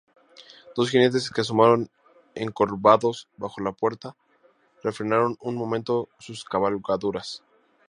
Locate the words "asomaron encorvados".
1.41-3.29